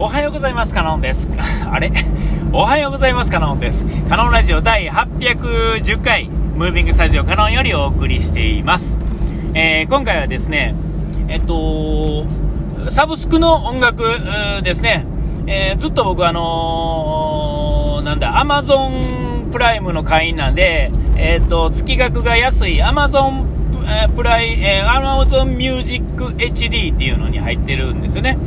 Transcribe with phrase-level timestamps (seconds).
[0.00, 0.72] おはようございます。
[0.72, 1.28] カノンです。
[1.68, 1.90] あれ？
[2.52, 3.32] おはようございます。
[3.32, 3.84] カノンです。
[4.08, 9.00] カノンラジオ第810回、ムービングスタジオカノンよりお送りしています。
[9.54, 10.76] えー、今回はですね、
[11.26, 12.24] えっと、
[12.90, 14.04] サブスクの音楽
[14.62, 15.04] ですね、
[15.48, 23.57] えー、ずっと僕あのー、なんだ、アマゾンプライムの会員なんで、えっと、月額が安いアマゾン
[23.88, 26.04] えー、プライ、えー、Amazon Music
[26.36, 28.38] HD っていうのに入ってるんですよね。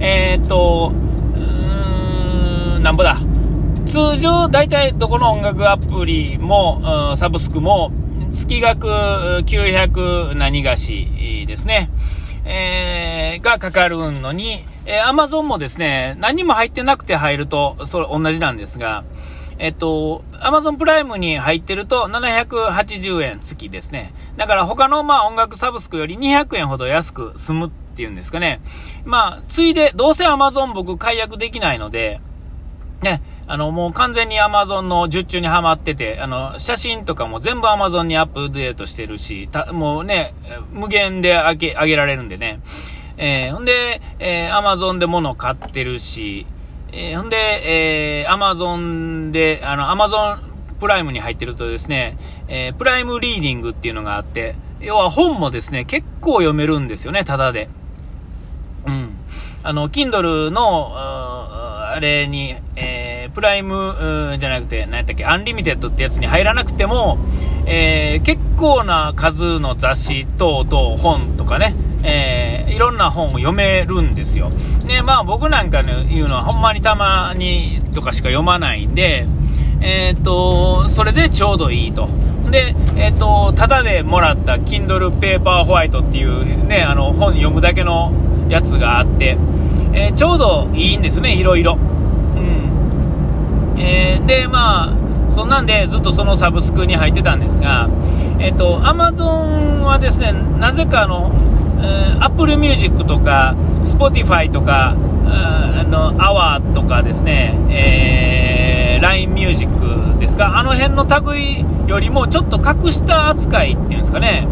[0.00, 3.18] えー、っと、うーん、なんぼだ。
[3.86, 7.90] 通常、大体どこの音楽アプリも、サブスクも、
[8.32, 8.88] 月額
[9.46, 11.90] 900何がしですね。
[12.44, 19.04] えー、がかかるのに、えー、Amazon もですね、何も入ってなくて入ると、それ同じなんですが、
[19.58, 24.14] えっと、アマゾンプライムに入ってると780円月ですね。
[24.36, 28.60] だから他のまあ音楽サブスクより200円ほど安く済むっていうんですかね。
[29.04, 32.20] まあ、ついで、どうせアマゾン僕解約できないので、
[33.02, 40.34] ね、あの、もう完全にアマゾンの受注にはまってて、あの、写真とかも全部アマゾンにアップデートしてるし、たもうね、
[40.70, 42.60] 無限で上げ、上げられるんでね。
[43.16, 46.46] えー、ほんで、えー、アマゾンで物買ってるし、
[46.92, 47.36] えー、ほんで、
[48.22, 50.40] えー、アマゾンで、あの、アマゾン
[50.80, 52.16] プライムに入ってるとですね、
[52.48, 57.68] えー、プライムリーディングっていうのがあって、要は本もですね、結構読めるんですよね、ただで。
[58.86, 59.10] うん。
[59.62, 67.18] あの、Kindle の、あれに、えー、プライムじゃなくて、何やったっけ、アンリミテッドってやつに入らなくても、
[67.66, 74.50] えー、結構な数の雑誌等々本とかね、えー、いろんな本を読めるんですよ。
[74.86, 79.26] で、まあ僕なんかの言うのはほんまにたまにとかしか読まないんで、
[79.80, 82.08] えっ、と、それでちょうどいいと。
[82.50, 88.12] で、えっ、と、ただでもらった Kindle Paperwhite っていうね、あの本読むだけの
[88.48, 89.36] やつがあって、
[89.92, 91.74] えー、ちょうどいいんですね、いろいろ。
[91.74, 91.76] う
[93.76, 93.80] ん。
[93.80, 97.88] え、で、まあ、そんなんでずっとそのサブスクに入ってたんですが、
[98.40, 101.30] えっ、と、Amazon はですね、なぜかあの、
[102.20, 104.96] アップルミュージックとか、Spotify とか、
[105.26, 114.46] あの、 AWA とかですね、えー、LINE ミュージックですか、あの辺の類よりもちょっと格下扱いっていうんですかね、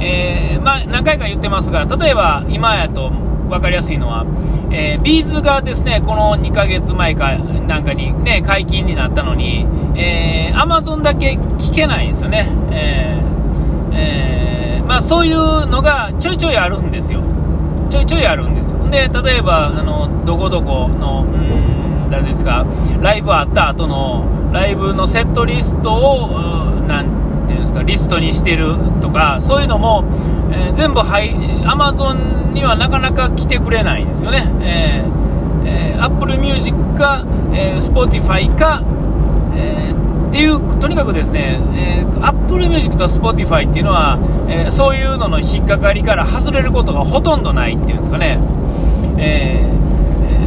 [0.00, 4.24] えー、まあ、何回か言ってますが、例えば今やと分かりやすいのは、
[4.70, 12.48] えー、ビーズがですね、この2ヶ月前かなんかにね、解禁になったのに、えー、Amazon だけ聞けないんですよね。
[12.70, 14.33] えーえー
[14.86, 17.20] まあ、そういうのがちょいちょいあるんですよ。
[17.90, 18.78] ちょいちょいあるんですよ。
[18.90, 22.66] で、例えば、あの、どこどこの、うん、誰ですか、
[23.00, 30.04] ライブあった後の、ライブのセットリストを、なんていうんですか、リストにしてるとか、そういうのも、
[30.52, 31.34] えー、全部、はい、
[31.66, 34.44] アマゾンにはなかなか来てくれないんですよね。
[34.60, 38.82] えー、えー、Apple Music か、えー、Spotify か、
[39.56, 40.03] えー
[40.34, 44.18] っていう、とにかくですね、えー、Apple Music と Spotify っていうのは、
[44.48, 48.40] えー、そういうのの引っかかりから外れることがほとんどないっていうんですかね。
[49.16, 49.64] え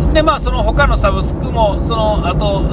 [0.09, 2.63] ー、で、まあ、その他のサブスクも、その、あと、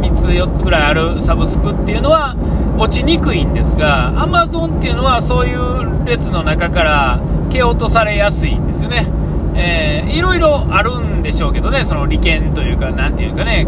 [0.00, 2.34] 3つ、4つぐらいあるサブスクっていうのは、
[2.78, 7.20] 落ちにくいんですが、Amazon っていうのはそういう列の中から
[7.50, 9.06] 蹴落とされやすいんですよね。
[9.54, 13.66] えー、いろいろあるんでしょうけどね、その利権というか、なんていうかね。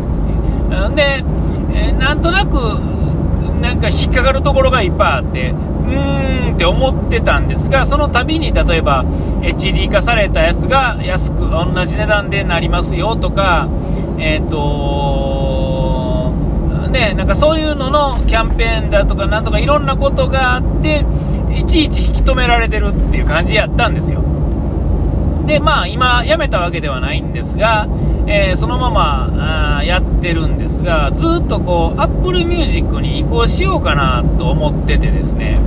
[0.94, 1.22] で、
[1.74, 2.54] えー、なんとなく、
[3.60, 9.04] なんか引っかかるところがいっぱいあって、うーんって思ってたんですが、その度に例えば
[9.40, 13.68] HD 化されたやつが安く、同じ値段でなりますよとか、
[14.18, 15.72] えっ、ー、と
[16.90, 21.04] ね、なんかそういうののキャンペーンだとかなんとかいろんなことがあって、
[21.54, 24.22] いちいち引き止められてるっていう感じやったんですよ。
[25.46, 27.88] で、まあ今辞めたわけではないんですが、
[28.26, 35.58] えー、そのままあやってるんですが、ずっとこう、Apple Music に移行しようかなと思っててですね、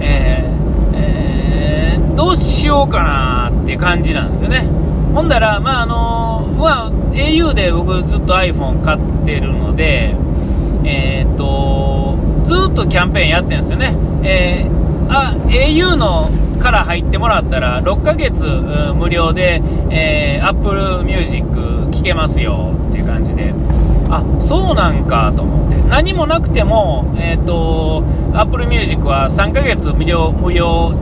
[0.00, 4.60] えーえー、どうしようかなって感じなんですよね。
[5.14, 10.14] ほんだら、まああのまあ、au で僕ずっと iPhone 買ってるので、
[10.84, 13.94] えー、っと、ずっとキャンペーンやってるんですよね。
[14.24, 19.60] えー、あ、au のから入ってもらったら6ヶ月無料で、
[19.90, 21.44] えー、Apple Music
[21.90, 23.52] 聴けますよっていう感じで。
[24.10, 25.76] あそうなんかと思って。
[25.88, 28.04] 何もなくても、えーと、
[28.34, 30.92] Apple Music は3ヶ月無料無料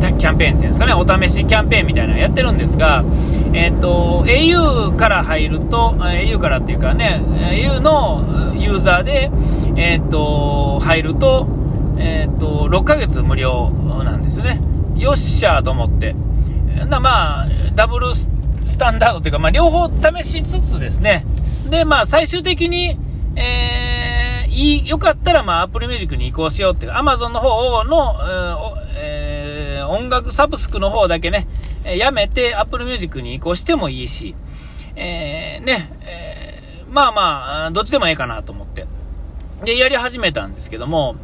[0.00, 0.92] キャンペーンっていうんですかね。
[0.92, 3.04] お試しキャンペーンみたいなのやってるんですが、
[3.52, 9.30] えーと、au から入ると au からっていうかね au のユーザーで、
[9.76, 11.46] えーと、入ると,、
[11.98, 14.60] えー、と6ヶ月無料なんですね
[14.96, 16.14] よっしゃと思って。
[16.86, 18.28] なまあ、ダブルス
[18.78, 21.24] タンダードというか、まあ、両方試しつつですね、
[21.70, 22.98] で、まあ、最終的に、
[23.36, 28.16] えー、いい、よかったら、まあ、Apple Music に移行しようっていう、Amazon の方の、
[28.94, 31.46] えー、音楽サブスクの方だけね、
[31.84, 34.34] やめて Apple Music に移行してもいいし、
[34.96, 38.86] えー、ね、えー、まあまあ、どっちでもええかなと思って。
[39.64, 41.16] で、やり始めたんですけども、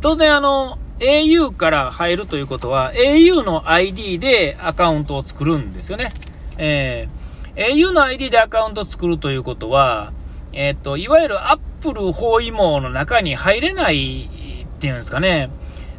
[0.00, 6.12] 当然あの、au から入るということは、au の ID でアカウントを作るんですよね。
[6.56, 10.12] えー、au の ID でアカウントを作るということは、
[10.52, 14.30] えっ、ー、と、いわゆる Apple 包囲網の中に入れない
[14.64, 15.50] っていうんですかね。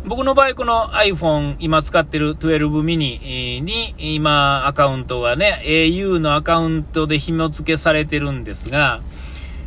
[0.05, 9.01] 僕の場合、この iPhone、今使ってる12 mini に、今、アカウントがね、au のアカウントで紐付けされてるんですが、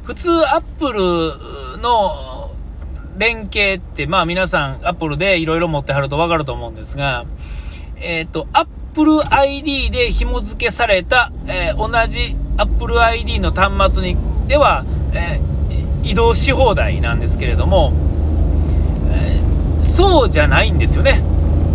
[0.05, 1.35] 普通、Apple
[1.83, 2.42] の
[3.17, 7.27] 連携って、まあ皆さん、Apple でいろいろ持ってはるとわかると思うんですが、
[7.97, 14.17] えっ、ー、と、Apple ID で紐付けされた、えー、同じ Apple ID の端末に、
[14.49, 17.93] では、えー、移動し放題なんですけれども、
[19.13, 19.41] え
[19.83, 21.23] そうじゃないんですよね。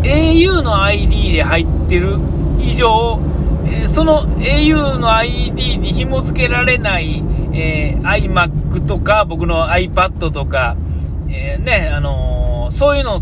[0.04, 2.18] au の ID で入ってる
[2.60, 3.20] 以上、
[3.70, 7.24] えその au の ID に紐付けられない、
[7.54, 10.76] えー、iMac とか、僕の iPad とか、
[11.30, 13.22] えー、ね、あのー、そういうの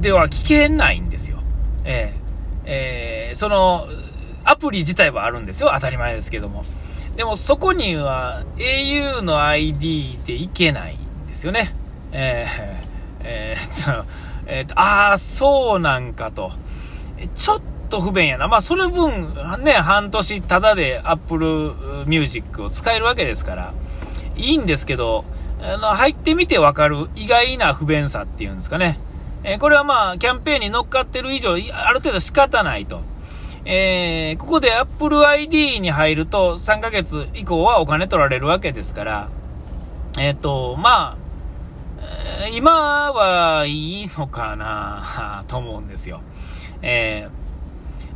[0.00, 1.38] では聞けないんですよ。
[1.84, 3.86] えー、えその、
[4.44, 5.70] アプリ自体はあるんですよ。
[5.74, 6.64] 当たり前ですけども。
[7.16, 11.74] でもそこには au の ID でいけないんですよね。
[12.12, 12.92] えー
[13.24, 14.08] えー、っと、
[14.46, 16.52] えー、っと、ああ、そうなんかと。
[17.36, 18.48] ちょっと不便やな。
[18.48, 23.74] まあ、その分、ね、半年ただで Apple Music を使えるわけですから、
[24.36, 25.24] いいんですけど、
[25.62, 28.98] あの、入ってみてわかる意外な不便さっていうんですかね。
[29.44, 33.00] えー、これはまあ、キャンペーンに乗っかってる以上、ある程度仕方ないと。
[33.64, 39.28] えー、ここで Apple ID に入ると3ヶ月以降はお金取られるわけですから、
[40.18, 46.20] えっ、ー、と、まあ、今はいいのかな と思うんですよ。
[46.82, 47.28] え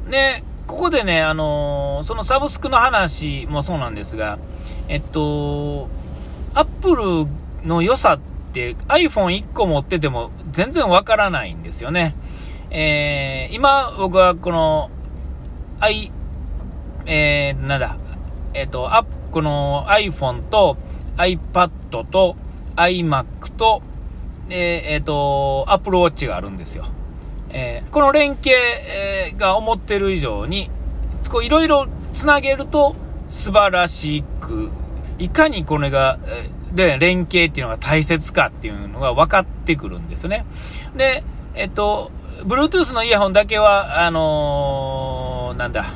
[0.07, 4.39] ー、で、ここでね、あの、そのサブスクの話もそうなんですが、
[4.89, 5.89] えっと、
[6.57, 8.19] アップルの良さっ
[8.53, 12.17] て iPhone1 個持ってても全然わからないんですよね。
[12.71, 14.91] えー、今僕はこの
[15.81, 16.11] i、
[17.05, 17.99] えー、なんだ、
[18.55, 20.79] えっと、アこの iPhone と
[21.17, 22.37] iPad と
[22.75, 23.83] iMac と
[24.49, 26.87] ええー、と、アップルウォッチがあるんですよ。
[27.51, 30.71] えー、この連携、えー、が思ってる以上に、
[31.31, 32.95] こういろいろつなげると
[33.29, 34.71] 素晴らしく、
[35.19, 36.19] いかにこれが、
[36.75, 40.45] で、連携っていうのが大切かっていうのが分かってくるんですね。
[40.95, 41.25] で、
[41.55, 42.11] えっと、
[42.45, 45.87] Bluetooth のイヤホンだけは、あのー、なんだ、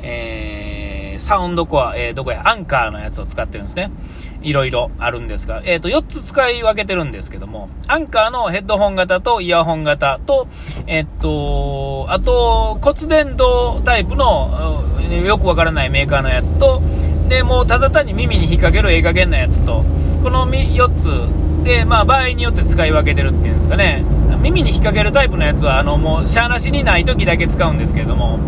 [0.00, 3.90] えー、サウンドコア、えー、どこや、アンカーのやつを使ってるんですね。
[4.42, 10.48] いろいろあるんですが、えっ、ー、と、4つ使い分けてるんですけども、アンカーのヘッドホン型とイヤホン型と、
[10.86, 14.84] えっ、と、あと、骨伝導タイプの、
[15.24, 16.80] よくわからないメーカーのやつと、
[17.28, 19.84] で、もうただ単に耳に引っ掛けるええ加減なやつと、
[20.22, 21.10] この4つ
[21.64, 24.04] で、まあ、場合によって使い分けてるっていうんですかね、
[24.40, 28.38] 耳に引っ掛けるタイプのやつは、あの、もう、しゃーなしにない時だけ使うんですけれども、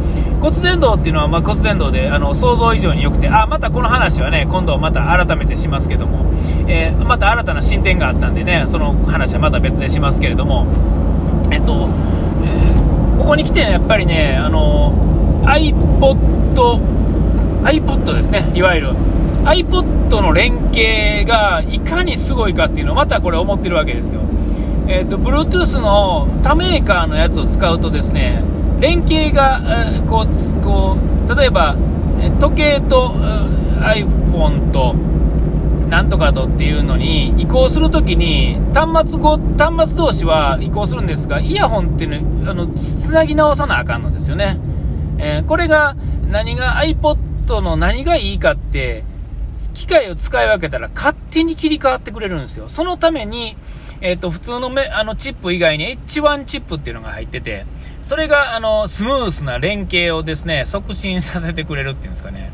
[0.41, 6.33] 骨伝導っていうのは、まあ、骨伝導で、あの、想像以上に良くて、あ、またこの話はね、今度また改めてしますけども、
[6.69, 10.67] えー、また新たな進展があったんでね、その話はまた別でしますけれども、
[11.51, 11.89] えっと、
[12.45, 14.93] えー、ここに来て、やっぱりね、あの、
[15.45, 16.81] iPod、
[17.63, 18.95] iPod ですね、いわゆる。
[19.45, 24.21] iPod の連携がいかにすごいかっていうのをまたこれ思ってるわけですよ。
[24.89, 28.43] えっ、ー、と、Bluetooth の他メーカーのやつを使うとですね、
[28.81, 29.61] 連携が、
[29.93, 30.97] えー、こう、こ
[31.29, 31.77] う、例えば、
[32.41, 33.15] 時計と
[33.81, 34.95] iPhone と
[35.89, 44.59] なんとかとっていうのに移行するときに端末ご端末同士は移行するんですがイヤホンっていうのあのつなぎ直さなあかんのですよね、
[45.19, 45.97] えー、これが
[46.29, 47.17] 何が iPod
[47.61, 49.05] の何がいいかって
[49.75, 53.57] 機械を使い分けたら勝手に切り替わってくれるんですよそのために
[54.01, 57.67] えっ、ー、と、普通のめあのチップ以外に H1 チップっていうのが入ってて、
[58.03, 62.53] それが、あの、スムースな連携をですね、促進させてくれるっていうんですかね。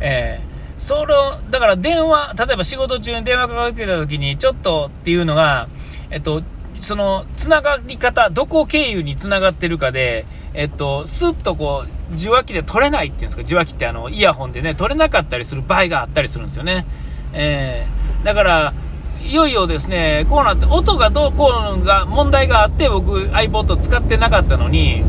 [0.00, 5.68] えー、それを、だから電話、例えば仕事中に電話かかってた時に、ちょっとっていうのが、
[6.10, 6.42] えっと、
[6.80, 16.86] その、つながり方、どこ経由につながってるかで、えっと、スッとこう、受話器で取れないっていうんですか、受話器ってあの、イヤホンでね、取れなかったりする場合があったりするんですよね。
[17.32, 18.74] えー、だから、
[19.22, 25.04] いよいよですね、こうなって、音がどうこうが問題があって、僕 iPod 使ってなかったのに、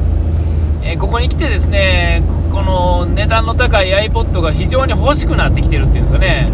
[0.84, 6.50] えー、ここに来てですね、この値段の高い iPod が非常に欲しくなってきてるっていうんですかね、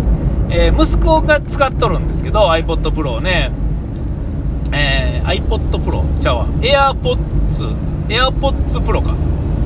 [0.49, 3.51] えー、息子が使っとるんですけど、iPod Pro をね、
[4.71, 7.75] えー、iPod Pro ちゃうわ、AirPods、
[8.07, 9.15] AirPods Pro か。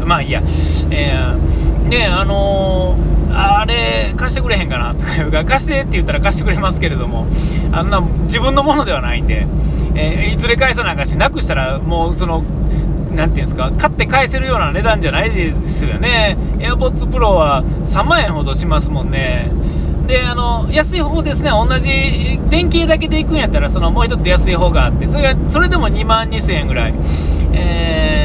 [0.05, 0.41] まあいいや、
[0.89, 7.27] えー、ねあのー、あれ、貸してくれへんかなとか、 貸してって言ったら貸してくれますけれども、
[7.71, 9.45] あんな自分のものではないんで、
[9.95, 12.43] えー、いずれ返さなあかし、なくしたらもうその、
[13.15, 16.37] なんていうんですか、買って返せるような値段じゃないですよね。
[16.59, 19.51] AirPods Pro は3万円ほどしますもんね。
[20.07, 21.89] で、あの、安い方ですね、同じ
[22.49, 26.93] 連携だけで行くんやったら、そのもう一つ安い方があって、それが、それでも2万2000円ぐらい。
[27.53, 28.20] えー、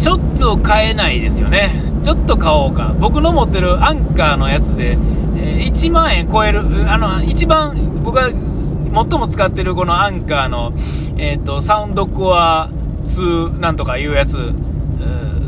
[0.00, 1.82] ちょっと買えないですよね。
[2.02, 2.94] ちょっと買おうか。
[2.98, 4.98] 僕の持ってるアンカーのやつで、
[5.36, 10.72] え、1万円超える、あの、一番僕が最も使ってるこのアンカーの、
[11.18, 12.70] えっ、ー、と、サウンドコア
[13.04, 14.54] 2なんとかいうやつ、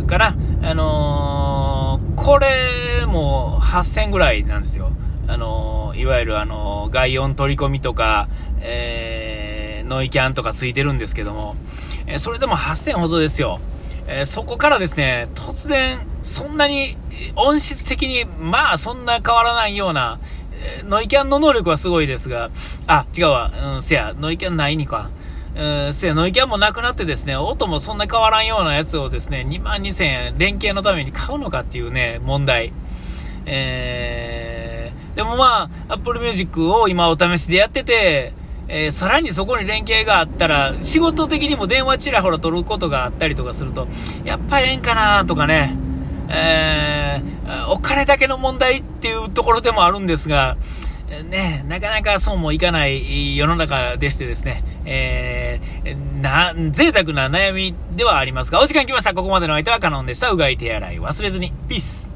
[0.07, 0.37] かな。
[0.63, 4.93] あのー、これも8000ぐらいなんですよ。
[5.27, 8.29] あのー、いわゆるあのー、外音取り込みとか、
[8.61, 11.57] え、ノイキャンとかついてるんですけども、
[12.07, 13.61] えそれでも8000ほどですよ。
[14.07, 16.97] えそこからですね、突然、そんなに
[17.37, 20.19] 音質的に、まあそんな変わらないような、
[20.55, 22.51] えノイキャンの能力はすごいですが、
[22.87, 25.11] あ、違うわ、うん、せや、ノイキャンないにか。
[25.55, 32.73] うん、せや、ノイキャンもなくなってですね、音もそんな変わらんようなやつをですね、2万2000円、連携のために買うのかっていうね、問題。
[33.45, 38.33] えー、でもまあ、Apple Music を今お試しでやってて、
[38.69, 43.89] えー、さらにそこに連携があったら、仕事的にも電話ちらほら取ることがあったりとかすると、
[44.25, 45.77] やっぱええんかなとかね、
[46.29, 50.57] えー、お金だけの問題っていうところでもあるんですが、
[51.29, 59.13] ね、なかなかそうもいかない世の中でしてですね、えー、な、贅沢な悩みではありますが、お時間来ました。
[59.13, 60.31] ここまでの相手はカノンでした。
[60.31, 61.53] うがい手洗い忘れずに。
[61.69, 62.12] ピース。